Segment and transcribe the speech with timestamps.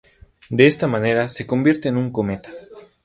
[0.49, 2.49] De esta manera, se convierte en un cometa.